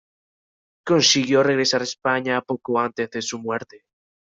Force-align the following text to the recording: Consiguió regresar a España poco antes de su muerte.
Consiguió 0.83 1.43
regresar 1.43 1.81
a 1.81 1.83
España 1.83 2.41
poco 2.41 2.79
antes 2.79 3.07
de 3.11 3.21
su 3.21 3.37
muerte. 3.37 3.85